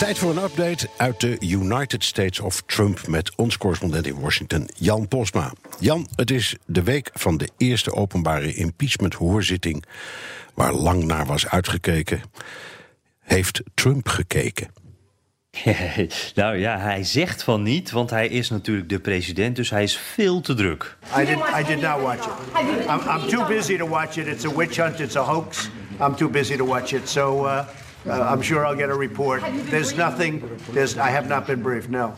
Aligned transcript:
Tijd 0.00 0.18
voor 0.18 0.30
een 0.30 0.42
update 0.42 0.88
uit 0.96 1.20
de 1.20 1.36
United 1.40 2.04
States 2.04 2.40
of 2.40 2.62
Trump 2.66 3.06
met 3.06 3.32
ons 3.36 3.58
correspondent 3.58 4.06
in 4.06 4.20
Washington, 4.20 4.68
Jan 4.76 5.08
Posma. 5.08 5.52
Jan, 5.78 6.08
het 6.14 6.30
is 6.30 6.56
de 6.66 6.82
week 6.82 7.10
van 7.12 7.36
de 7.36 7.48
eerste 7.56 7.92
openbare 7.92 8.54
impeachment-hoorzitting 8.54 9.84
waar 10.54 10.72
lang 10.72 11.04
naar 11.04 11.26
was 11.26 11.48
uitgekeken. 11.48 12.20
Heeft 13.18 13.62
Trump 13.74 14.08
gekeken? 14.08 14.68
nou 16.34 16.56
ja, 16.56 16.78
hij 16.78 17.04
zegt 17.04 17.42
van 17.42 17.62
niet, 17.62 17.90
want 17.90 18.10
hij 18.10 18.28
is 18.28 18.50
natuurlijk 18.50 18.88
de 18.88 18.98
president, 18.98 19.56
dus 19.56 19.70
hij 19.70 19.82
is 19.82 19.96
veel 19.96 20.40
te 20.40 20.54
druk. 20.54 20.96
I 21.18 21.24
did, 21.24 21.36
I 21.36 21.64
did 21.66 21.80
not 21.80 22.00
watch 22.00 22.26
it. 22.26 22.32
I'm, 22.88 23.20
I'm 23.20 23.28
too 23.28 23.46
busy 23.46 23.76
to 23.76 23.88
watch 23.88 24.16
it. 24.16 24.26
It's 24.26 24.44
a 24.44 24.54
witch 24.54 24.76
hunt, 24.76 25.00
it's 25.00 25.16
a 25.16 25.22
hoax. 25.22 25.68
I'm 26.00 26.14
too 26.14 26.30
busy 26.30 26.56
to 26.56 26.64
watch 26.66 26.92
it. 26.92 27.08
So 27.08 27.44
uh, 27.44 27.66
uh, 28.06 28.22
I'm 28.22 28.42
sure 28.42 28.64
I'll 28.64 28.76
get 28.76 28.90
a 28.90 28.94
report. 28.94 29.42
There's 29.46 29.96
nothing, 29.96 30.58
there's, 30.70 30.96
I 30.96 31.10
have 31.10 31.28
not 31.28 31.46
been 31.46 31.62
briefed, 31.62 31.90
no. 31.90 32.16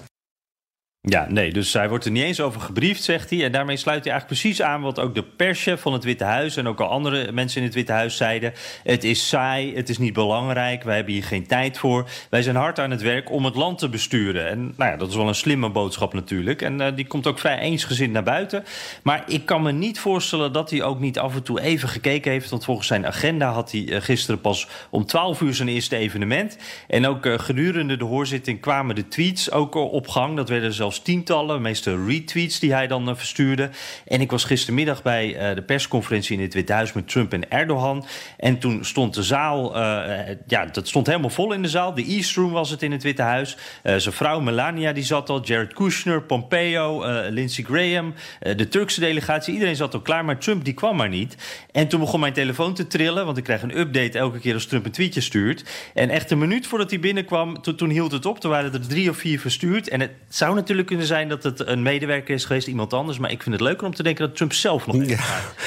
Ja, 1.08 1.26
nee, 1.28 1.52
dus 1.52 1.72
hij 1.72 1.88
wordt 1.88 2.04
er 2.04 2.10
niet 2.10 2.22
eens 2.22 2.40
over 2.40 2.60
gebriefd, 2.60 3.02
zegt 3.02 3.30
hij. 3.30 3.44
En 3.44 3.52
daarmee 3.52 3.76
sluit 3.76 4.04
hij 4.04 4.12
eigenlijk 4.12 4.40
precies 4.40 4.62
aan 4.62 4.80
wat 4.80 5.00
ook 5.00 5.14
de 5.14 5.22
perschef 5.22 5.80
van 5.80 5.92
het 5.92 6.04
Witte 6.04 6.24
Huis 6.24 6.56
en 6.56 6.66
ook 6.66 6.80
al 6.80 6.88
andere 6.88 7.32
mensen 7.32 7.60
in 7.60 7.66
het 7.66 7.74
Witte 7.74 7.92
Huis 7.92 8.16
zeiden. 8.16 8.52
Het 8.82 9.04
is 9.04 9.28
saai, 9.28 9.76
het 9.76 9.88
is 9.88 9.98
niet 9.98 10.12
belangrijk, 10.12 10.82
wij 10.82 10.94
hebben 10.96 11.12
hier 11.12 11.24
geen 11.24 11.46
tijd 11.46 11.78
voor. 11.78 12.08
Wij 12.30 12.42
zijn 12.42 12.56
hard 12.56 12.78
aan 12.78 12.90
het 12.90 13.02
werk 13.02 13.30
om 13.30 13.44
het 13.44 13.54
land 13.54 13.78
te 13.78 13.88
besturen. 13.88 14.48
En 14.48 14.74
nou 14.76 14.90
ja, 14.90 14.96
dat 14.96 15.08
is 15.08 15.16
wel 15.16 15.28
een 15.28 15.34
slimme 15.34 15.70
boodschap 15.70 16.14
natuurlijk. 16.14 16.62
En 16.62 16.80
uh, 16.80 16.86
die 16.94 17.06
komt 17.06 17.26
ook 17.26 17.38
vrij 17.38 17.58
eensgezind 17.58 18.12
naar 18.12 18.22
buiten. 18.22 18.64
Maar 19.02 19.24
ik 19.26 19.46
kan 19.46 19.62
me 19.62 19.72
niet 19.72 20.00
voorstellen 20.00 20.52
dat 20.52 20.70
hij 20.70 20.82
ook 20.82 21.00
niet 21.00 21.18
af 21.18 21.34
en 21.34 21.42
toe 21.42 21.60
even 21.60 21.88
gekeken 21.88 22.30
heeft. 22.30 22.50
Want 22.50 22.64
volgens 22.64 22.86
zijn 22.86 23.06
agenda 23.06 23.52
had 23.52 23.70
hij 23.70 23.80
uh, 23.80 24.00
gisteren 24.00 24.40
pas 24.40 24.68
om 24.90 25.06
12 25.06 25.40
uur 25.40 25.54
zijn 25.54 25.68
eerste 25.68 25.96
evenement. 25.96 26.56
En 26.88 27.06
ook 27.06 27.26
uh, 27.26 27.38
gedurende 27.38 27.96
de 27.96 28.04
hoorzitting 28.04 28.60
kwamen 28.60 28.94
de 28.94 29.08
tweets 29.08 29.50
ook 29.50 29.74
op 29.74 30.08
gang. 30.08 30.36
Dat 30.36 30.48
werden 30.48 30.72
zelfs 30.72 30.90
tientallen, 31.00 31.62
meeste 31.62 32.04
retweets 32.06 32.58
die 32.58 32.72
hij 32.72 32.86
dan 32.86 33.08
uh, 33.08 33.14
verstuurde. 33.14 33.70
En 34.06 34.20
ik 34.20 34.30
was 34.30 34.44
gistermiddag 34.44 35.02
bij 35.02 35.50
uh, 35.50 35.54
de 35.54 35.62
persconferentie 35.62 36.36
in 36.36 36.42
het 36.42 36.54
Witte 36.54 36.72
Huis 36.72 36.92
met 36.92 37.08
Trump 37.08 37.32
en 37.32 37.50
Erdogan. 37.50 38.04
En 38.36 38.58
toen 38.58 38.84
stond 38.84 39.14
de 39.14 39.22
zaal, 39.22 39.76
uh, 39.76 40.18
ja, 40.46 40.66
dat 40.66 40.88
stond 40.88 41.06
helemaal 41.06 41.30
vol 41.30 41.52
in 41.52 41.62
de 41.62 41.68
zaal. 41.68 41.94
De 41.94 42.04
East 42.04 42.36
Room 42.36 42.50
was 42.50 42.70
het 42.70 42.82
in 42.82 42.92
het 42.92 43.02
Witte 43.02 43.22
Huis. 43.22 43.56
zijn 43.82 44.14
vrouw 44.14 44.40
Melania 44.40 44.92
die 44.92 45.04
zat 45.04 45.28
al, 45.28 45.42
Jared 45.42 45.72
Kushner, 45.72 46.22
Pompeo, 46.22 47.04
Lindsey 47.30 47.64
Graham, 47.64 48.14
de 48.40 48.68
Turkse 48.68 49.00
delegatie. 49.00 49.52
Iedereen 49.52 49.76
zat 49.76 49.94
al 49.94 50.00
klaar, 50.00 50.24
maar 50.24 50.38
Trump 50.38 50.64
die 50.64 50.74
kwam 50.74 50.96
maar 50.96 51.08
niet. 51.08 51.36
En 51.72 51.88
toen 51.88 52.00
begon 52.00 52.20
mijn 52.20 52.32
telefoon 52.32 52.74
te 52.74 52.86
trillen, 52.86 53.24
want 53.24 53.36
ik 53.36 53.44
krijg 53.44 53.62
een 53.62 53.78
update 53.78 54.18
elke 54.18 54.38
keer 54.38 54.54
als 54.54 54.66
Trump 54.66 54.84
een 54.84 54.92
tweetje 54.92 55.20
stuurt. 55.20 55.64
En 55.94 56.10
echt 56.10 56.30
een 56.30 56.38
minuut 56.38 56.66
voordat 56.66 56.90
hij 56.90 57.00
binnenkwam, 57.00 57.62
to 57.62 57.74
toen 57.74 57.90
hield 57.90 58.12
het 58.12 58.26
op. 58.26 58.40
Toen 58.40 58.50
waren 58.50 58.72
er 58.72 58.88
drie 58.88 59.10
of 59.10 59.16
vier 59.16 59.40
verstuurd. 59.40 59.88
En 59.88 60.00
het 60.00 60.10
zou 60.28 60.54
natuurlijk 60.54 60.81
kunnen 60.84 61.06
zijn 61.06 61.28
dat 61.28 61.42
het 61.42 61.66
een 61.66 61.82
medewerker 61.82 62.34
is 62.34 62.44
geweest, 62.44 62.66
iemand 62.66 62.92
anders. 62.92 63.18
Maar 63.18 63.30
ik 63.30 63.42
vind 63.42 63.54
het 63.54 63.64
leuker 63.64 63.86
om 63.86 63.94
te 63.94 64.02
denken 64.02 64.26
dat 64.26 64.36
Trump 64.36 64.52
zelf 64.52 64.86
nog 64.86 65.04
ja. 65.04 65.18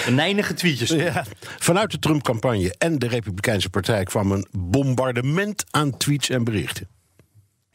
een 0.05 0.19
eindige 0.19 0.53
tweetjes. 0.53 0.89
Ja. 0.89 1.25
Vanuit 1.59 1.91
de 1.91 1.99
Trump-campagne 1.99 2.75
en 2.77 2.99
de 2.99 3.07
Republikeinse 3.07 3.69
Partij 3.69 4.03
kwam 4.03 4.31
een 4.31 4.47
bombardement 4.51 5.65
aan 5.71 5.97
tweets 5.97 6.29
en 6.29 6.43
berichten. 6.43 6.94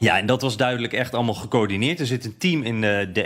Ja, 0.01 0.17
en 0.17 0.25
dat 0.25 0.41
was 0.41 0.57
duidelijk 0.57 0.93
echt 0.93 1.13
allemaal 1.13 1.33
gecoördineerd. 1.33 1.99
Er 1.99 2.05
zit 2.05 2.25
een 2.25 2.37
team 2.37 2.63
in 2.63 2.81
de, 2.81 3.09
de 3.13 3.23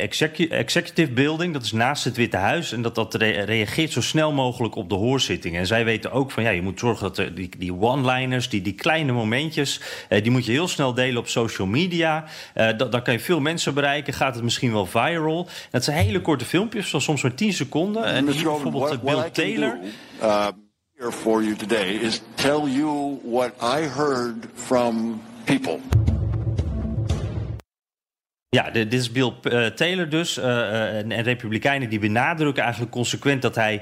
executive 0.50 1.12
building, 1.12 1.54
dat 1.54 1.64
is 1.64 1.72
naast 1.72 2.04
het 2.04 2.16
Witte 2.16 2.38
Huis. 2.38 2.72
En 2.72 2.82
dat, 2.82 2.96
dat 2.96 3.14
re 3.14 3.30
reageert 3.30 3.92
zo 3.92 4.02
snel 4.02 4.32
mogelijk 4.32 4.76
op 4.76 4.90
de 4.90 4.96
hoorzitting. 4.96 5.56
En 5.58 5.68
zij 5.68 5.86
weten 5.86 6.12
ook 6.12 6.32
van 6.32 6.44
ja, 6.44 6.50
je 6.50 6.62
moet 6.62 6.80
zorgen 6.80 7.04
dat 7.04 7.18
er 7.18 7.36
die, 7.36 7.50
die 7.58 7.74
one-liners, 7.74 8.50
die, 8.50 8.62
die 8.62 8.74
kleine 8.74 9.12
momentjes, 9.12 9.82
eh, 10.10 10.24
die 10.24 10.32
moet 10.32 10.46
je 10.46 10.52
heel 10.52 10.68
snel 10.68 10.94
delen 10.94 11.18
op 11.18 11.28
social 11.28 11.68
media. 11.68 12.24
Dat, 12.54 12.92
dan 12.92 13.02
kan 13.04 13.14
je 13.14 13.20
veel 13.20 13.40
mensen 13.40 13.74
bereiken, 13.74 14.14
gaat 14.14 14.36
het 14.36 14.44
misschien 14.44 14.72
wel 14.72 14.86
viral. 14.86 15.48
Dat 15.72 15.84
zijn 15.84 15.98
hele 15.98 16.22
korte 16.22 16.46
filmpjes, 16.46 16.90
van 16.90 17.02
soms 17.02 17.22
maar 17.22 17.34
10 17.34 17.54
seconden. 17.54 18.06
En 18.06 18.32
hier 18.32 18.44
bijvoorbeeld 18.44 18.90
what, 18.90 19.02
Bill 19.02 19.30
Taylor. 19.32 19.80
Do, 20.20 20.28
uh, 20.28 20.48
here 20.98 21.12
for 21.12 21.44
you 21.44 21.56
today 21.56 21.90
is 21.90 22.22
tell 22.34 22.62
you 22.68 23.20
what 23.24 23.52
I 23.62 23.88
heard 23.88 24.46
from 24.54 25.22
people. 25.44 25.80
Ja, 28.56 28.70
dit 28.72 28.94
is 28.94 29.12
Bill 29.12 29.34
uh, 29.44 29.66
Taylor 29.66 30.10
dus. 30.10 30.38
Uh, 30.38 30.98
en, 30.98 31.12
en, 31.12 31.24
Republikeinen 31.24 31.90
die 31.90 32.00
benadrukken 32.00 32.64
eigenlijk 32.64 32.92
consequent 32.92 33.42
dat 33.42 33.56
hij 33.56 33.82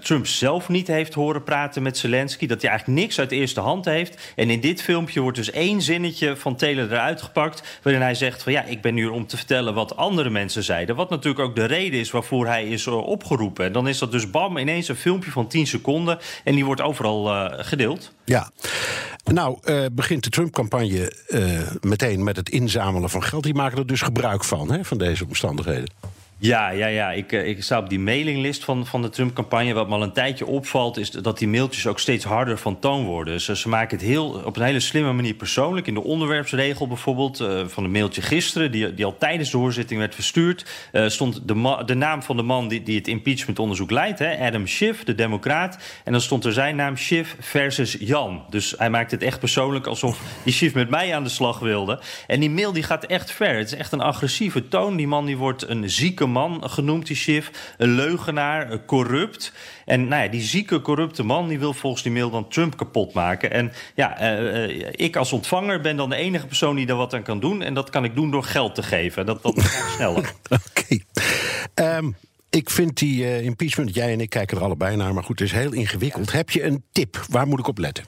Trump 0.00 0.26
zelf 0.26 0.68
niet 0.68 0.86
heeft 0.86 1.14
horen 1.14 1.42
praten 1.42 1.82
met 1.82 1.98
Zelensky. 1.98 2.46
Dat 2.46 2.60
hij 2.60 2.70
eigenlijk 2.70 3.00
niks 3.00 3.18
uit 3.18 3.32
eerste 3.32 3.60
hand 3.60 3.84
heeft. 3.84 4.32
En 4.36 4.50
in 4.50 4.60
dit 4.60 4.82
filmpje 4.82 5.20
wordt 5.20 5.36
dus 5.36 5.50
één 5.50 5.82
zinnetje 5.82 6.36
van 6.36 6.56
Taylor 6.56 6.92
eruit 6.92 7.22
gepakt. 7.22 7.78
Waarin 7.82 8.02
hij 8.02 8.14
zegt 8.14 8.42
van 8.42 8.52
ja, 8.52 8.62
ik 8.62 8.80
ben 8.80 8.94
hier 8.94 9.10
om 9.10 9.26
te 9.26 9.36
vertellen 9.36 9.74
wat 9.74 9.96
andere 9.96 10.30
mensen 10.30 10.62
zeiden. 10.62 10.96
Wat 10.96 11.10
natuurlijk 11.10 11.44
ook 11.44 11.56
de 11.56 11.64
reden 11.64 12.00
is 12.00 12.10
waarvoor 12.10 12.46
hij 12.46 12.68
is 12.68 12.86
opgeroepen. 12.86 13.64
En 13.64 13.72
dan 13.72 13.88
is 13.88 13.98
dat 13.98 14.12
dus 14.12 14.30
bam, 14.30 14.56
ineens 14.56 14.88
een 14.88 14.96
filmpje 14.96 15.30
van 15.30 15.48
10 15.48 15.66
seconden. 15.66 16.18
En 16.44 16.54
die 16.54 16.64
wordt 16.64 16.80
overal 16.80 17.50
gedeeld. 17.50 18.12
Ja. 18.30 18.50
Nou, 19.24 19.58
uh, 19.64 19.84
begint 19.92 20.24
de 20.24 20.30
Trump-campagne 20.30 21.12
uh, 21.28 21.60
meteen 21.80 22.24
met 22.24 22.36
het 22.36 22.48
inzamelen 22.48 23.10
van 23.10 23.22
geld. 23.22 23.42
Die 23.42 23.54
maken 23.54 23.78
er 23.78 23.86
dus 23.86 24.02
gebruik 24.02 24.44
van, 24.44 24.72
hè, 24.72 24.84
van 24.84 24.98
deze 24.98 25.24
omstandigheden. 25.26 25.90
Ja, 26.42 26.70
ja, 26.70 26.86
ja. 26.86 27.12
Ik, 27.12 27.32
ik 27.32 27.62
sta 27.62 27.78
op 27.78 27.88
die 27.88 27.98
mailinglist 27.98 28.64
van, 28.64 28.86
van 28.86 29.02
de 29.02 29.08
Trump-campagne. 29.08 29.72
Wat 29.72 29.88
me 29.88 29.94
al 29.94 30.02
een 30.02 30.12
tijdje 30.12 30.46
opvalt, 30.46 30.96
is 30.96 31.10
dat 31.10 31.38
die 31.38 31.48
mailtjes 31.48 31.86
ook 31.86 31.98
steeds 31.98 32.24
harder 32.24 32.58
van 32.58 32.78
toon 32.78 33.04
worden. 33.04 33.34
Dus 33.34 33.60
ze 33.60 33.68
maken 33.68 33.96
het 33.96 34.06
heel, 34.06 34.42
op 34.44 34.56
een 34.56 34.62
hele 34.62 34.80
slimme 34.80 35.12
manier 35.12 35.34
persoonlijk. 35.34 35.86
In 35.86 35.94
de 35.94 36.02
onderwerpsregel 36.02 36.86
bijvoorbeeld, 36.86 37.40
uh, 37.40 37.66
van 37.66 37.84
een 37.84 37.90
mailtje 37.90 38.22
gisteren, 38.22 38.72
die, 38.72 38.94
die 38.94 39.04
al 39.04 39.16
tijdens 39.18 39.50
de 39.50 39.56
hoorzitting 39.56 40.00
werd 40.00 40.14
verstuurd, 40.14 40.66
uh, 40.92 41.08
stond 41.08 41.48
de, 41.48 41.82
de 41.86 41.94
naam 41.94 42.22
van 42.22 42.36
de 42.36 42.42
man 42.42 42.68
die, 42.68 42.82
die 42.82 42.96
het 42.96 43.08
impeachmentonderzoek 43.08 43.90
leidt, 43.90 44.18
hè, 44.18 44.46
Adam 44.46 44.66
Schiff, 44.66 45.04
de 45.04 45.14
Democraat. 45.14 45.78
En 46.04 46.12
dan 46.12 46.20
stond 46.20 46.44
er 46.44 46.52
zijn 46.52 46.76
naam 46.76 46.96
Schiff 46.96 47.36
versus 47.40 47.96
Jan. 47.98 48.44
Dus 48.50 48.74
hij 48.76 48.90
maakt 48.90 49.10
het 49.10 49.22
echt 49.22 49.38
persoonlijk 49.38 49.86
alsof 49.86 50.20
die 50.44 50.52
Schiff 50.52 50.74
met 50.74 50.90
mij 50.90 51.14
aan 51.14 51.24
de 51.24 51.30
slag 51.30 51.58
wilde. 51.58 52.00
En 52.26 52.40
die 52.40 52.50
mail 52.50 52.72
die 52.72 52.82
gaat 52.82 53.04
echt 53.04 53.30
ver. 53.30 53.56
Het 53.56 53.72
is 53.72 53.78
echt 53.78 53.92
een 53.92 54.00
agressieve 54.00 54.68
toon. 54.68 54.96
Die 54.96 55.08
man 55.08 55.26
die 55.26 55.36
wordt 55.36 55.68
een 55.68 55.90
zieke 55.90 56.28
man 56.30 56.70
genoemd, 56.70 57.06
die 57.06 57.16
Schiff. 57.16 57.74
Een 57.76 57.94
leugenaar, 57.94 58.84
corrupt. 58.84 59.52
En 59.84 60.08
nou 60.08 60.22
ja, 60.22 60.28
die 60.28 60.42
zieke, 60.42 60.80
corrupte 60.80 61.22
man 61.22 61.48
die 61.48 61.58
wil 61.58 61.72
volgens 61.72 62.02
die 62.02 62.12
mail 62.12 62.30
dan 62.30 62.48
Trump 62.48 62.76
kapot 62.76 63.12
maken. 63.12 63.50
En 63.50 63.72
ja, 63.94 64.38
uh, 64.38 64.86
ik 64.90 65.16
als 65.16 65.32
ontvanger 65.32 65.80
ben 65.80 65.96
dan 65.96 66.08
de 66.08 66.16
enige 66.16 66.46
persoon 66.46 66.76
die 66.76 66.86
daar 66.86 66.96
wat 66.96 67.14
aan 67.14 67.22
kan 67.22 67.40
doen. 67.40 67.62
En 67.62 67.74
dat 67.74 67.90
kan 67.90 68.04
ik 68.04 68.14
doen 68.14 68.30
door 68.30 68.44
geld 68.44 68.74
te 68.74 68.82
geven. 68.82 69.26
Dat, 69.26 69.42
dat 69.42 69.62
gaat 69.62 69.90
sneller. 69.94 70.18
Oké. 70.48 70.98
Okay. 71.74 71.96
Um, 71.96 72.16
ik 72.50 72.70
vind 72.70 72.98
die 72.98 73.22
uh, 73.22 73.44
impeachment, 73.44 73.94
jij 73.94 74.12
en 74.12 74.20
ik 74.20 74.30
kijken 74.30 74.56
er 74.56 74.62
allebei 74.62 74.96
naar, 74.96 75.14
maar 75.14 75.24
goed, 75.24 75.38
het 75.38 75.48
is 75.48 75.54
heel 75.54 75.72
ingewikkeld. 75.72 76.32
Heb 76.32 76.50
je 76.50 76.64
een 76.64 76.82
tip? 76.92 77.24
Waar 77.28 77.46
moet 77.46 77.58
ik 77.58 77.68
op 77.68 77.78
letten? 77.78 78.04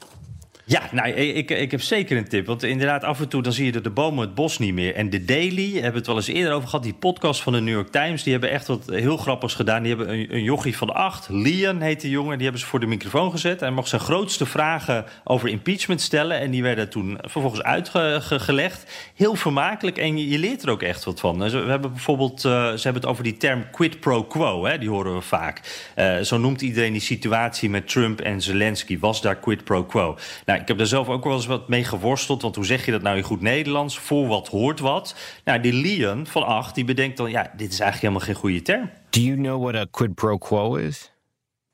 Ja, 0.65 0.83
nou, 0.91 1.09
ik, 1.09 1.51
ik 1.51 1.71
heb 1.71 1.81
zeker 1.81 2.17
een 2.17 2.29
tip. 2.29 2.47
Want 2.47 2.63
inderdaad, 2.63 3.05
af 3.05 3.21
en 3.21 3.29
toe 3.29 3.43
dan 3.43 3.53
zie 3.53 3.65
je 3.65 3.73
de, 3.73 3.81
de 3.81 3.91
bomen 3.91 4.25
het 4.27 4.35
bos 4.35 4.59
niet 4.59 4.75
meer. 4.75 4.95
En 4.95 5.11
de 5.11 5.25
Daily, 5.25 5.73
hebben 5.73 5.95
het 5.95 6.07
wel 6.07 6.17
eens 6.17 6.27
eerder 6.27 6.53
over 6.53 6.69
gehad... 6.69 6.85
die 6.85 6.95
podcast 6.95 7.43
van 7.43 7.53
de 7.53 7.61
New 7.61 7.75
York 7.75 7.89
Times, 7.89 8.23
die 8.23 8.33
hebben 8.33 8.51
echt 8.51 8.67
wat 8.67 8.83
heel 8.87 9.17
grappigs 9.17 9.55
gedaan. 9.55 9.83
Die 9.83 9.97
hebben 9.97 10.15
een, 10.15 10.35
een 10.35 10.43
jochie 10.43 10.77
van 10.77 10.95
acht, 10.95 11.29
Lian 11.29 11.81
heet 11.81 12.01
die 12.01 12.11
jongen... 12.11 12.35
die 12.35 12.43
hebben 12.43 12.61
ze 12.61 12.67
voor 12.67 12.81
de 12.81 12.87
microfoon 12.87 13.31
gezet. 13.31 13.61
Hij 13.61 13.71
mocht 13.71 13.89
zijn 13.89 14.01
grootste 14.01 14.47
vragen 14.47 15.05
over 15.25 15.49
impeachment 15.49 16.01
stellen... 16.01 16.41
en 16.41 16.51
die 16.51 16.63
werden 16.63 16.89
toen 16.89 17.19
vervolgens 17.21 17.63
uitgelegd. 17.63 19.11
Heel 19.15 19.35
vermakelijk 19.35 19.99
en 19.99 20.19
je, 20.19 20.29
je, 20.29 20.39
leert 20.39 20.63
er 20.63 20.71
ook 20.71 20.83
echt 20.83 21.05
wat 21.05 21.21
van. 21.21 21.39
We 21.39 21.57
hebben 21.57 21.93
bijvoorbeeld, 21.93 22.45
uh, 22.45 22.53
ze 22.53 22.83
hebben 22.83 23.03
het 23.03 23.07
over 23.07 23.25
die 23.25 23.37
term 23.37 23.71
quid 23.71 24.01
pro 24.01 24.25
quo, 24.25 24.65
hè, 24.65 24.79
die 24.79 24.91
horen 24.91 25.15
we 25.15 25.21
vaak. 25.21 25.61
Uh, 25.97 26.19
zo 26.19 26.39
noemt 26.39 26.61
iedereen 26.61 26.93
die 26.93 27.01
situatie 27.01 27.71
met 27.71 27.89
Trump 27.89 28.21
en 28.21 28.41
Zelensky. 28.41 28.99
Was 28.99 29.23
daar 29.23 29.37
quid 29.37 29.65
pro 29.65 29.85
quo? 29.85 30.17
Nou, 30.47 30.52
ik 30.55 30.69
heb 30.69 30.79
daar 30.79 30.87
zelf 30.87 31.09
ook 31.09 31.25
wel 31.25 31.35
eens 31.35 31.47
wat 31.47 31.69
mee 31.69 31.85
geworsteld. 31.85 32.43
Want 32.43 32.57
hoe 32.57 32.65
zeg 32.65 32.85
je 32.85 32.91
dat 32.91 33.03
nou 33.03 33.17
in 33.17 33.23
goed 33.23 33.41
Nederlands? 33.41 33.99
Voor 33.99 34.27
wat 34.27 34.49
hoort 34.49 34.81
wat? 34.81 35.15
Nou, 35.45 35.61
die 35.61 35.73
Leon 35.73 36.27
van 36.27 36.47
8, 36.47 36.75
die 36.75 36.85
bedenkt 36.85 37.17
dan... 37.17 37.31
ja, 37.31 37.43
dit 37.43 37.73
is 37.73 37.81
eigenlijk 37.81 38.01
helemaal 38.01 38.21
geen 38.21 38.43
goede 38.43 38.63
term. 38.63 38.91
Do 39.11 39.21
you 39.21 39.37
know 39.37 39.63
what 39.63 39.75
a 39.75 39.87
quid 39.91 40.15
pro 40.15 40.39
quo 40.39 40.75
is? 40.75 41.11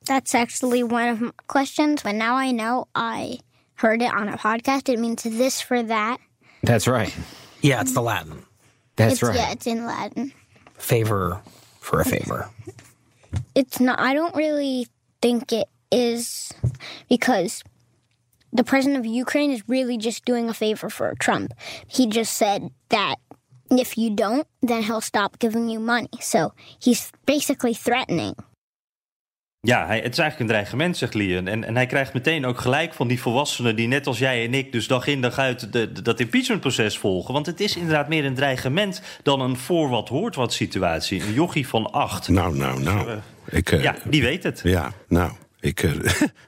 That's 0.02 0.34
actually 0.34 0.82
one 0.82 1.12
of 1.12 1.20
my 1.20 1.30
questions. 1.46 2.02
But 2.02 2.14
now 2.14 2.38
I 2.44 2.52
know 2.52 2.86
I 2.94 3.40
heard 3.74 4.02
it 4.02 4.12
on 4.12 4.28
a 4.28 4.36
podcast. 4.36 4.88
It 4.88 4.98
means 4.98 5.22
this 5.22 5.62
for 5.62 5.86
that. 5.86 6.18
That's 6.62 6.86
right. 6.86 7.14
Yeah, 7.60 7.80
it's 7.80 7.92
the 7.92 8.02
Latin. 8.02 8.44
That's 8.94 9.12
it's, 9.12 9.22
right. 9.22 9.36
Yeah, 9.36 9.52
it's 9.52 9.66
in 9.66 9.84
Latin. 9.84 10.32
Favor 10.78 11.40
for 11.80 12.00
a 12.00 12.04
favor. 12.04 12.48
it's 13.54 13.80
not. 13.80 14.00
I 14.00 14.14
don't 14.14 14.34
really 14.34 14.86
think 15.20 15.52
it 15.52 15.68
is 15.90 16.52
because 17.08 17.62
the 18.52 18.62
president 18.62 19.06
of 19.06 19.06
Ukraine 19.06 19.52
is 19.52 19.62
really 19.66 19.96
just 19.96 20.24
doing 20.24 20.48
a 20.48 20.54
favor 20.54 20.90
for 20.90 21.14
Trump. 21.16 21.52
He 21.86 22.06
just 22.06 22.36
said 22.36 22.70
that 22.88 23.16
if 23.70 23.96
you 23.96 24.14
don't, 24.14 24.46
then 24.60 24.82
he'll 24.82 25.00
stop 25.00 25.38
giving 25.38 25.70
you 25.70 25.80
money. 25.80 26.08
So 26.20 26.52
he's 26.78 27.10
basically 27.24 27.74
threatening. 27.74 28.34
Ja, 29.60 29.86
hij, 29.86 30.00
het 30.00 30.12
is 30.12 30.18
eigenlijk 30.18 30.40
een 30.40 30.46
dreigement, 30.46 30.96
zegt 30.96 31.14
Leon. 31.14 31.46
En, 31.48 31.64
en 31.64 31.76
hij 31.76 31.86
krijgt 31.86 32.12
meteen 32.12 32.46
ook 32.46 32.58
gelijk 32.58 32.94
van 32.94 33.08
die 33.08 33.20
volwassenen 33.20 33.76
die 33.76 33.86
net 33.86 34.06
als 34.06 34.18
jij 34.18 34.44
en 34.44 34.54
ik... 34.54 34.72
dus 34.72 34.86
dag 34.86 35.06
in 35.06 35.20
dag 35.20 35.38
uit 35.38 35.72
de, 35.72 35.92
de, 35.92 36.02
dat 36.02 36.20
impeachmentproces 36.20 36.98
volgen. 36.98 37.34
Want 37.34 37.46
het 37.46 37.60
is 37.60 37.76
inderdaad 37.76 38.08
meer 38.08 38.24
een 38.24 38.34
dreigement 38.34 39.02
dan 39.22 39.40
een 39.40 39.56
voor 39.56 39.88
wat 39.88 40.08
hoort 40.08 40.34
wat 40.34 40.52
situatie. 40.52 41.22
Een 41.22 41.32
jochie 41.32 41.68
van 41.68 41.92
acht. 41.92 42.28
Nou, 42.28 42.56
nou, 42.56 42.82
nou. 42.82 43.18
Ik, 43.50 43.72
uh, 43.72 43.82
ja, 43.82 43.94
die 44.04 44.22
weet 44.22 44.42
het. 44.42 44.60
Ja, 44.64 44.92
nou... 45.08 45.32
Ik 45.60 45.82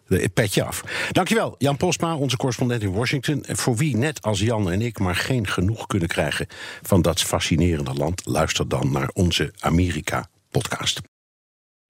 uh, 0.09 0.25
petje 0.35 0.65
af. 0.65 0.85
Dankjewel, 1.11 1.55
Jan 1.59 1.77
Posma, 1.77 2.17
onze 2.17 2.37
correspondent 2.37 2.83
in 2.83 2.93
Washington. 2.93 3.45
Voor 3.49 3.77
wie, 3.77 3.97
net 3.97 4.23
als 4.23 4.41
Jan 4.41 4.71
en 4.71 4.81
ik, 4.81 4.99
maar 4.99 5.17
geen 5.17 5.47
genoeg 5.47 5.87
kunnen 5.87 6.09
krijgen 6.09 6.47
van 6.83 7.03
dat 7.03 7.23
fascinerende 7.23 7.95
land, 7.95 8.27
luister 8.27 8.69
dan 8.69 8.93
naar 8.93 9.11
onze 9.12 9.53
Amerika-podcast. 9.59 11.01